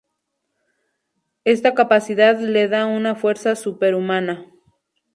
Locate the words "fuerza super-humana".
3.15-4.47